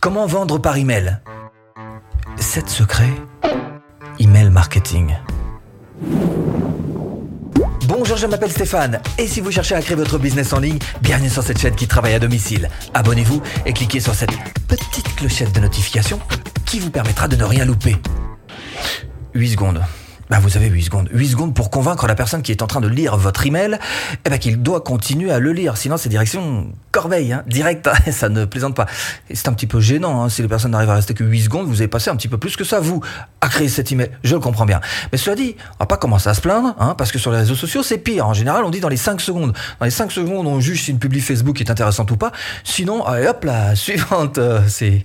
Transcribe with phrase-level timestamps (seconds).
[0.00, 1.18] Comment vendre par email?
[2.38, 3.12] 7 secrets
[4.18, 5.14] Email marketing.
[7.86, 11.28] Bonjour, je m'appelle Stéphane et si vous cherchez à créer votre business en ligne, bienvenue
[11.28, 12.70] sur cette chaîne qui travaille à domicile.
[12.94, 14.32] Abonnez-vous et cliquez sur cette
[14.68, 16.18] petite clochette de notification
[16.64, 17.96] qui vous permettra de ne rien louper.
[19.34, 19.82] 8 secondes.
[20.30, 21.08] Bah vous avez 8 secondes.
[21.12, 23.80] 8 secondes pour convaincre la personne qui est en train de lire votre email
[24.24, 25.76] eh ben, qu'il doit continuer à le lire.
[25.76, 27.90] Sinon, c'est direction corbeille, hein, direct.
[28.12, 28.86] Ça ne plaisante pas.
[29.32, 30.22] C'est un petit peu gênant.
[30.22, 32.28] Hein, si les personnes n'arrivent à rester que 8 secondes, vous avez passé un petit
[32.28, 33.02] peu plus que ça, vous,
[33.40, 34.12] à créer cet email.
[34.22, 34.80] Je le comprends bien.
[35.10, 37.38] Mais cela dit, on va pas commencer à se plaindre, hein, parce que sur les
[37.38, 38.28] réseaux sociaux, c'est pire.
[38.28, 39.52] En général, on dit dans les 5 secondes.
[39.80, 42.30] Dans les 5 secondes, on juge si une publi Facebook est intéressante ou pas.
[42.62, 45.04] Sinon, allez, hop, la suivante, euh, c'est...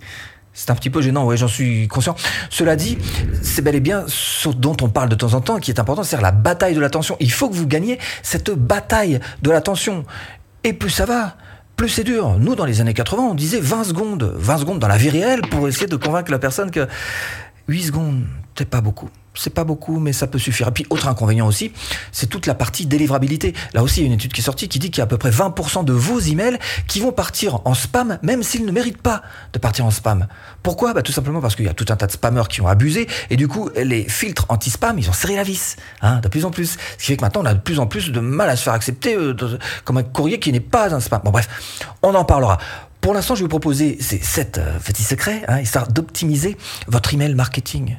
[0.55, 2.15] C'est un petit peu gênant, oui, j'en suis conscient.
[2.49, 2.97] Cela dit,
[3.41, 6.03] c'est bel et bien ce dont on parle de temps en temps qui est important,
[6.03, 7.17] c'est la bataille de l'attention.
[7.19, 10.05] Il faut que vous gagniez cette bataille de l'attention.
[10.63, 11.35] Et plus ça va,
[11.75, 12.37] plus c'est dur.
[12.39, 14.33] Nous, dans les années 80, on disait 20 secondes.
[14.37, 16.87] 20 secondes dans la vie réelle pour essayer de convaincre la personne que
[17.67, 18.23] 8 secondes,
[18.57, 20.67] c'est pas beaucoup c'est pas beaucoup, mais ça peut suffire.
[20.69, 21.71] Et puis, autre inconvénient aussi,
[22.11, 23.53] c'est toute la partie délivrabilité.
[23.73, 25.05] Là aussi, il y a une étude qui est sortie qui dit qu'il y a
[25.05, 28.71] à peu près 20% de vos emails qui vont partir en spam, même s'ils ne
[28.71, 29.21] méritent pas
[29.53, 30.27] de partir en spam.
[30.63, 30.93] Pourquoi?
[30.93, 33.07] Bah, Tout simplement parce qu'il y a tout un tas de spammers qui ont abusé,
[33.29, 36.51] et du coup, les filtres anti-spam, ils ont serré la vis, hein, de plus en
[36.51, 36.77] plus.
[36.97, 38.63] Ce qui fait que maintenant, on a de plus en plus de mal à se
[38.63, 39.35] faire accepter euh,
[39.83, 41.21] comme un courrier qui n'est pas un spam.
[41.23, 41.47] Bon, bref,
[42.01, 42.57] on en parlera.
[43.01, 47.13] Pour l'instant, je vais vous proposer ces 7 euh, petits secrets, hein, histoire d'optimiser votre
[47.13, 47.97] email marketing.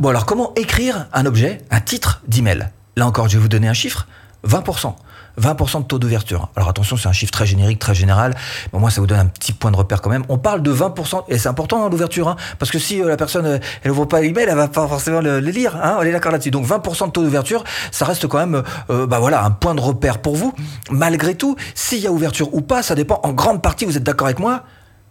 [0.00, 2.68] Bon alors comment écrire un objet, un titre d'email?
[2.96, 4.08] Là encore, je vais vous donner un chiffre,
[4.44, 4.92] 20%.
[5.40, 6.48] 20% de taux d'ouverture.
[6.56, 8.34] Alors attention, c'est un chiffre très générique, très général.
[8.72, 10.24] Mais moi, ça vous donne un petit point de repère quand même.
[10.28, 13.16] On parle de 20%, et c'est important hein, l'ouverture, hein, parce que si euh, la
[13.16, 15.76] personne, euh, elle ouvre pas l'email, elle va pas forcément le, lire.
[15.76, 16.50] Hein, on est d'accord là-dessus.
[16.50, 19.80] Donc 20% de taux d'ouverture, ça reste quand même, euh, bah voilà, un point de
[19.80, 20.54] repère pour vous.
[20.90, 24.02] Malgré tout, s'il y a ouverture ou pas, ça dépend en grande partie, vous êtes
[24.02, 24.64] d'accord avec moi,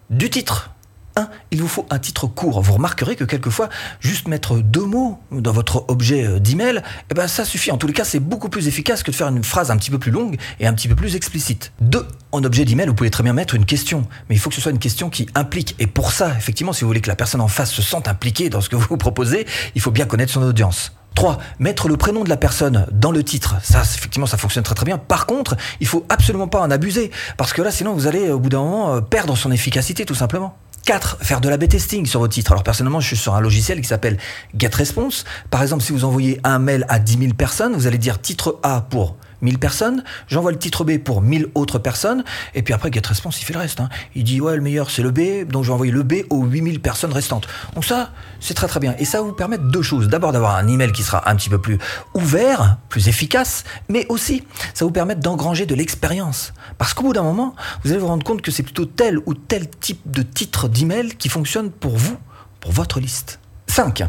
[0.09, 0.72] du titre.
[1.15, 1.29] 1.
[1.51, 2.61] Il vous faut un titre court.
[2.61, 3.69] Vous remarquerez que quelquefois,
[3.99, 7.71] juste mettre deux mots dans votre objet euh, d'email, eh ben ça suffit.
[7.71, 9.91] En tous les cas, c'est beaucoup plus efficace que de faire une phrase un petit
[9.91, 11.71] peu plus longue et un petit peu plus explicite.
[11.81, 12.07] 2.
[12.31, 14.61] En objet d'email, vous pouvez très bien mettre une question, mais il faut que ce
[14.61, 15.75] soit une question qui implique.
[15.79, 18.49] Et pour ça, effectivement, si vous voulez que la personne en face se sente impliquée
[18.49, 20.93] dans ce que vous proposez, il faut bien connaître son audience.
[21.15, 21.37] 3.
[21.59, 23.55] Mettre le prénom de la personne dans le titre.
[23.63, 24.97] Ça, effectivement, ça fonctionne très très bien.
[24.97, 27.11] Par contre, il faut absolument pas en abuser.
[27.37, 30.15] Parce que là, sinon, vous allez, au bout d'un moment, euh, perdre son efficacité, tout
[30.15, 30.57] simplement.
[30.85, 31.17] 4.
[31.21, 32.51] Faire de la B-testing sur vos titres.
[32.51, 34.17] Alors personnellement, je suis sur un logiciel qui s'appelle
[34.57, 35.25] GetResponse.
[35.49, 38.59] Par exemple, si vous envoyez un mail à 10 000 personnes, vous allez dire titre
[38.63, 42.23] A pour 1000 personnes, j'envoie le titre B pour 1000 autres personnes,
[42.55, 43.79] et puis après GetResponse, il fait le reste.
[43.79, 43.89] Hein.
[44.15, 46.43] Il dit, ouais, le meilleur, c'est le B, donc je vais envoyer le B aux
[46.45, 47.47] 8000 personnes restantes.
[47.75, 48.95] Donc ça, c'est très très bien.
[48.99, 50.07] Et ça va vous permettre deux choses.
[50.07, 51.77] D'abord d'avoir un email qui sera un petit peu plus
[52.13, 54.43] ouvert, plus efficace, mais aussi,
[54.73, 56.53] ça vous permettre d'engranger de l'expérience.
[56.77, 59.33] Parce qu'au bout d'un moment, vous allez vous rendre compte que c'est plutôt tel ou
[59.33, 62.17] tel type de titre d'email qui fonctionne pour vous,
[62.59, 63.39] pour votre liste.
[63.67, 64.03] 5.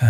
[0.00, 0.06] Euh,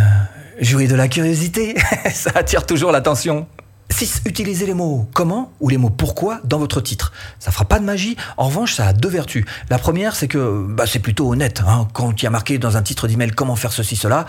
[0.61, 1.77] Jouer de la curiosité,
[2.13, 3.47] ça attire toujours l'attention.
[3.91, 4.23] 6.
[4.27, 7.13] Utilisez les mots comment ou les mots pourquoi dans votre titre.
[7.39, 8.17] Ça fera pas de magie.
[8.37, 9.45] En revanche, ça a deux vertus.
[9.71, 11.63] La première, c'est que bah, c'est plutôt honnête.
[11.67, 11.89] Hein.
[11.93, 14.27] Quand il y a marqué dans un titre d'email comment faire ceci, cela,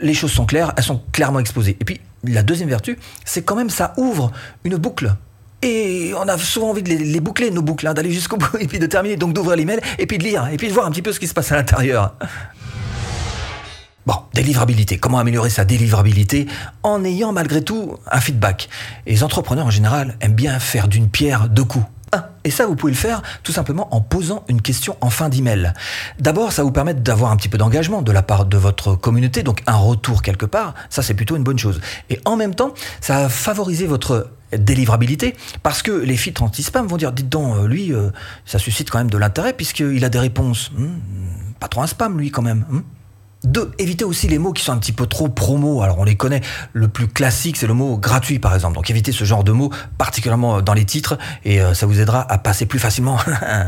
[0.00, 1.76] les choses sont claires, elles sont clairement exposées.
[1.78, 4.32] Et puis, la deuxième vertu, c'est quand même ça ouvre
[4.64, 5.14] une boucle.
[5.62, 8.66] Et on a souvent envie de les, boucler, nos boucles, hein, d'aller jusqu'au bout et
[8.66, 10.90] puis de terminer, donc d'ouvrir l'email et puis de lire et puis de voir un
[10.90, 12.14] petit peu ce qui se passe à l'intérieur.
[14.06, 14.98] Bon, délivrabilité.
[14.98, 16.46] Comment améliorer sa délivrabilité
[16.84, 18.68] en ayant malgré tout un feedback?
[19.04, 21.86] Les entrepreneurs en général aiment bien faire d'une pierre deux coups.
[22.44, 25.72] Et ça, vous pouvez le faire tout simplement en posant une question en fin d'email.
[26.20, 29.42] D'abord, ça vous permet d'avoir un petit peu d'engagement de la part de votre communauté,
[29.42, 30.74] donc un retour quelque part.
[30.88, 31.80] Ça, c'est plutôt une bonne chose.
[32.08, 35.34] Et en même temps, ça va favoriser votre délivrabilité
[35.64, 38.10] parce que les filtres anti-spam vont dire dites donc euh, lui euh,
[38.44, 40.86] ça suscite quand même de l'intérêt puisqu'il a des réponses hmm,
[41.58, 42.80] pas trop un spam lui quand même hmm.
[43.46, 45.80] Deux, évitez aussi les mots qui sont un petit peu trop promo.
[45.82, 46.40] Alors on les connaît.
[46.72, 48.74] Le plus classique, c'est le mot gratuit, par exemple.
[48.74, 52.30] Donc évitez ce genre de mots, particulièrement dans les titres, et euh, ça vous aidera
[52.30, 53.18] à passer plus facilement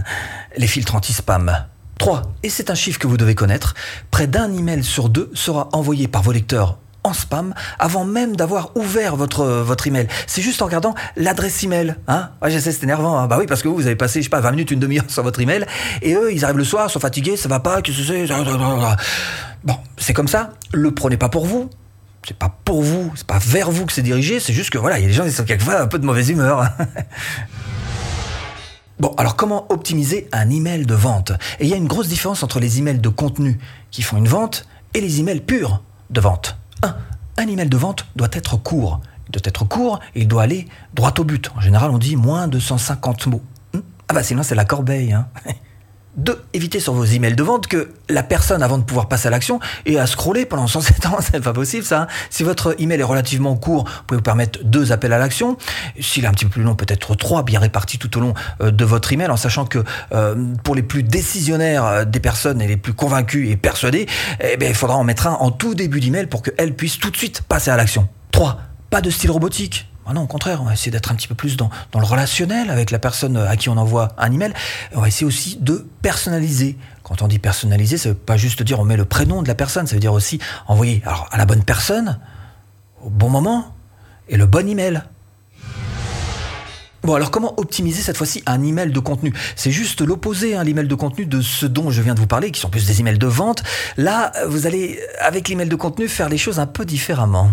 [0.56, 1.64] les filtres anti-spam.
[1.98, 2.22] 3.
[2.42, 3.74] Et c'est un chiffre que vous devez connaître.
[4.10, 8.76] Près d'un email sur deux sera envoyé par vos lecteurs en spam avant même d'avoir
[8.76, 10.08] ouvert votre, votre email.
[10.26, 11.94] C'est juste en regardant l'adresse email.
[12.08, 13.16] Hein ouais, je sais, c'est énervant.
[13.16, 13.28] Hein.
[13.28, 15.04] bah oui, parce que vous, vous avez passé, je sais pas, 20 minutes, une demi-heure
[15.08, 15.64] sur votre email,
[16.02, 18.26] et eux, ils arrivent le soir, sont fatigués, ça va pas, que c'est.
[19.64, 20.54] Bon, c'est comme ça.
[20.72, 21.70] Le prenez pas pour vous.
[22.26, 24.98] C'est pas pour vous, c'est pas vers vous que c'est dirigé, c'est juste que voilà,
[24.98, 26.68] il y a des gens qui sont quelquefois un peu de mauvaise humeur.
[29.00, 31.30] Bon, alors comment optimiser un email de vente?
[31.60, 33.56] Et il y a une grosse différence entre les emails de contenu
[33.92, 36.56] qui font une vente et les emails purs de vente.
[36.82, 36.96] 1.
[37.36, 39.00] Un email de vente doit être court.
[39.28, 41.48] Il doit être court il doit aller droit au but.
[41.56, 43.42] En général, on dit moins de 150 mots.
[43.72, 43.80] Hmm?
[44.08, 45.12] Ah bah sinon c'est la corbeille.
[45.12, 45.28] Hein.
[46.18, 49.30] Deux, évitez sur vos emails de vente que la personne, avant de pouvoir passer à
[49.30, 51.18] l'action, ait à scroller pendant 107 ans.
[51.20, 52.02] C'est pas possible, ça.
[52.02, 52.06] Hein.
[52.28, 55.56] Si votre email est relativement court, vous pouvez vous permettre deux appels à l'action.
[56.00, 58.72] S'il est un petit peu plus long, peut-être trois, bien répartis tout au long euh,
[58.72, 60.34] de votre email, en sachant que euh,
[60.64, 64.06] pour les plus décisionnaires euh, des personnes et les plus convaincus et persuadés,
[64.40, 67.10] eh bien, il faudra en mettre un en tout début d'email pour qu'elles puissent tout
[67.10, 68.08] de suite passer à l'action.
[68.32, 68.58] Trois,
[68.90, 69.87] pas de style robotique.
[70.10, 72.70] Ah non, au contraire, on va essayer d'être un petit peu plus dans, le relationnel
[72.70, 74.54] avec la personne à qui on envoie un email.
[74.94, 76.78] On va essayer aussi de personnaliser.
[77.02, 79.54] Quand on dit personnaliser, ça veut pas juste dire on met le prénom de la
[79.54, 82.18] personne, ça veut dire aussi envoyer à la bonne personne,
[83.02, 83.74] au bon moment,
[84.30, 85.02] et le bon email.
[87.02, 89.34] Bon, alors comment optimiser cette fois-ci un email de contenu?
[89.56, 92.50] C'est juste l'opposé, hein, l'email de contenu de ce dont je viens de vous parler,
[92.50, 93.62] qui sont plus des emails de vente.
[93.98, 97.52] Là, vous allez, avec l'email de contenu, faire les choses un peu différemment.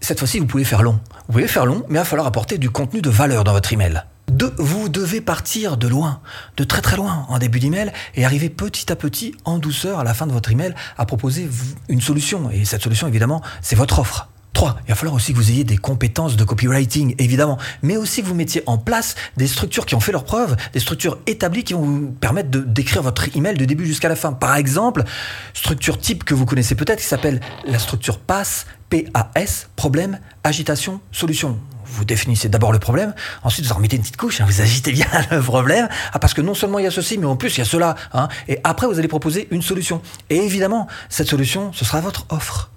[0.00, 1.00] Cette fois-ci, vous pouvez faire long.
[1.28, 3.72] Vous pouvez faire long, mais il va falloir apporter du contenu de valeur dans votre
[3.72, 4.02] email.
[4.28, 6.20] Deux, vous devez partir de loin,
[6.56, 10.04] de très très loin en début d'email et arriver petit à petit, en douceur, à
[10.04, 11.48] la fin de votre email, à proposer
[11.88, 12.50] une solution.
[12.50, 14.28] Et cette solution, évidemment, c'est votre offre.
[14.56, 14.78] 3.
[14.86, 18.26] Il va falloir aussi que vous ayez des compétences de copywriting, évidemment, mais aussi que
[18.26, 21.74] vous mettiez en place des structures qui ont fait leurs preuves, des structures établies qui
[21.74, 24.32] vont vous permettre de d'écrire votre email de début jusqu'à la fin.
[24.32, 25.04] Par exemple,
[25.52, 31.58] structure type que vous connaissez peut-être qui s'appelle la structure PAS, PAS, problème, agitation, solution
[31.88, 34.92] vous définissez d'abord le problème, ensuite vous en remettez une petite couche, hein, vous agitez
[34.92, 37.56] bien le problème, ah, parce que non seulement il y a ceci, mais en plus
[37.56, 40.02] il y a cela, hein, et après vous allez proposer une solution.
[40.30, 42.70] Et évidemment, cette solution, ce sera votre offre.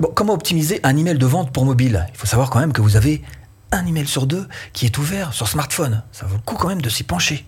[0.00, 2.06] Bon, comment optimiser un email de vente pour mobile?
[2.12, 3.22] Il faut savoir quand même que vous avez
[3.70, 6.02] un email sur deux qui est ouvert sur smartphone.
[6.12, 7.46] Ça vaut le coup quand même de s'y pencher.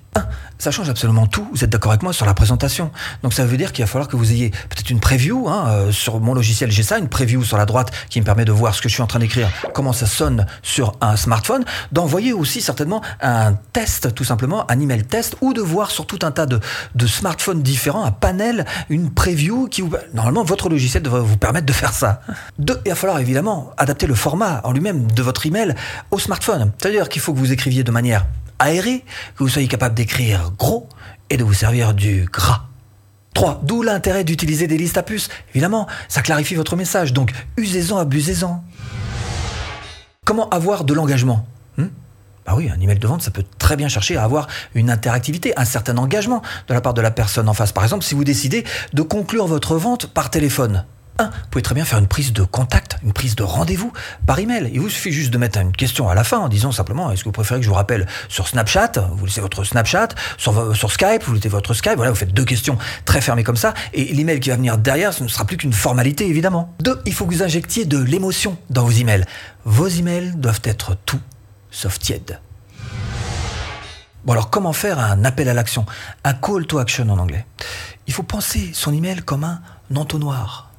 [0.58, 2.90] Ça change absolument tout, vous êtes d'accord avec moi sur la présentation.
[3.22, 5.93] Donc ça veut dire qu'il va falloir que vous ayez peut-être une preview, hein, euh,
[5.93, 8.75] sur mon logiciel j'ai ça, une preview sur la droite qui me permet de voir
[8.75, 12.62] ce que je suis en train d'écrire, comment ça sonne sur un smartphone, d'envoyer aussi
[12.62, 16.46] certainement un test tout simplement, un email test, ou de voir sur tout un tas
[16.46, 16.60] de,
[17.06, 19.84] smartphones différents, un panel, une preview qui.
[20.14, 22.22] Normalement votre logiciel devrait vous permettre de faire ça.
[22.58, 25.75] Deux, il va falloir évidemment adapter le format en lui-même de votre email
[26.10, 26.72] au smartphone.
[26.78, 28.25] C'est-à-dire qu'il faut que vous écriviez de manière
[28.58, 29.04] aéré,
[29.36, 30.88] que vous soyez capable d'écrire gros
[31.30, 32.66] et de vous servir du gras.
[33.34, 33.60] 3.
[33.64, 35.28] D'où l'intérêt d'utiliser des listes à puces.
[35.50, 38.64] Évidemment, ça clarifie votre message, donc usez-en, abusez-en.
[40.24, 41.46] Comment avoir de l'engagement
[41.76, 41.88] hmm?
[42.46, 45.52] Bah oui, un email de vente, ça peut très bien chercher à avoir une interactivité,
[45.58, 47.72] un certain engagement de la part de la personne en face.
[47.72, 50.84] Par exemple, si vous décidez de conclure votre vente par téléphone,
[51.19, 51.25] 1.
[51.25, 53.93] Vous pouvez très bien faire une prise de contact, une prise de rendez-vous
[54.26, 54.70] par email.
[54.72, 57.20] Il vous suffit juste de mettre une question à la fin en disant simplement est-ce
[57.20, 58.93] que vous préférez que je vous rappelle sur Snapchat?
[59.12, 61.96] Vous laissez votre Snapchat, sur, Skype, vous laissez votre Skype.
[61.96, 63.75] Voilà, vous faites deux questions très fermées comme ça.
[63.93, 66.75] Et l'email qui va venir derrière, ce ne sera plus qu'une formalité évidemment.
[66.81, 67.02] 2.
[67.06, 69.25] Il faut que vous injectiez de l'émotion dans vos emails.
[69.64, 71.20] Vos emails doivent être tout
[71.70, 72.40] sauf tièdes.
[74.25, 75.84] Bon alors comment faire un appel à l'action?
[76.25, 77.44] Un call to action en anglais.
[78.06, 79.60] Il faut penser son email comme un
[79.94, 80.73] entonnoir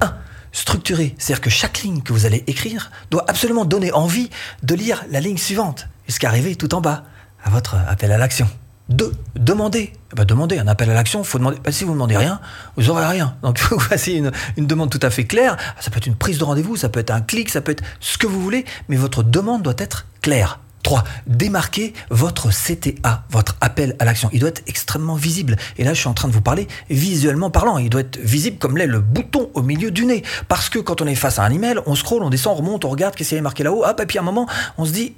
[0.00, 0.14] 1.
[0.52, 4.30] Structuré, c'est-à-dire que chaque ligne que vous allez écrire doit absolument donner envie
[4.62, 7.04] de lire la ligne suivante, jusqu'à arriver tout en bas,
[7.44, 8.48] à votre appel à l'action.
[8.88, 9.12] 2.
[9.36, 9.92] Demandez.
[10.12, 11.58] Eh ben, demandez un appel à l'action, faut demander.
[11.62, 12.40] Ben, si vous ne demandez rien,
[12.76, 13.36] vous n'aurez rien.
[13.42, 14.32] Donc, vous une,
[14.66, 15.56] demande tout à fait claire.
[15.80, 17.84] Ça peut être une prise de rendez-vous, ça peut être un clic, ça peut être
[18.00, 20.60] ce que vous voulez, mais votre demande doit être claire.
[20.82, 21.04] 3.
[21.26, 24.30] Démarquez votre CTA, votre appel à l'action.
[24.32, 25.56] Il doit être extrêmement visible.
[25.76, 27.78] Et là, je suis en train de vous parler visuellement parlant.
[27.78, 30.22] Il doit être visible comme l'est le bouton au milieu du nez.
[30.48, 32.84] Parce que quand on est face à un email, on scrolle, on descend, on remonte,
[32.84, 33.84] on regarde qu'est-ce qu'il a marqué là-haut.
[33.84, 34.46] Hop, et puis à un moment,
[34.78, 35.14] on se dit,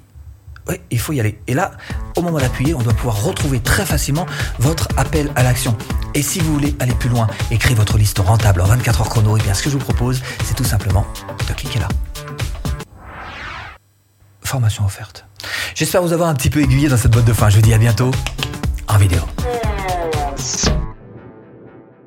[0.67, 1.39] oui, il faut y aller.
[1.47, 1.71] Et là,
[2.15, 4.25] au moment d'appuyer, on doit pouvoir retrouver très facilement
[4.59, 5.75] votre appel à l'action.
[6.13, 9.37] Et si vous voulez aller plus loin, écrire votre liste rentable en 24 heures chrono,
[9.37, 11.05] et bien ce que je vous propose, c'est tout simplement
[11.47, 11.87] de cliquer là.
[14.43, 15.25] Formation offerte.
[15.75, 17.49] J'espère vous avoir un petit peu aiguillé dans cette boîte de fin.
[17.49, 18.11] Je vous dis à bientôt
[18.87, 19.21] en vidéo.